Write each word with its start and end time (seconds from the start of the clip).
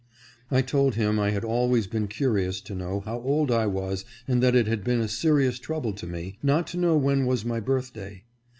I 0.49 0.63
told 0.63 0.95
him 0.95 1.19
I 1.19 1.29
had 1.29 1.45
always 1.45 1.85
been 1.85 2.07
curious 2.07 2.59
to 2.61 2.73
know 2.73 3.01
how 3.01 3.19
old 3.21 3.51
I 3.51 3.67
was 3.67 4.03
and 4.27 4.41
that 4.41 4.55
it 4.55 4.65
had 4.65 4.83
been 4.83 4.99
a 4.99 5.07
serious 5.07 5.59
trouble 5.59 5.93
to 5.93 6.07
me, 6.07 6.39
not 6.41 6.65
to 6.69 6.77
know 6.79 6.97
when 6.97 7.27
was 7.27 7.45
my 7.45 7.59
birthday. 7.59 8.23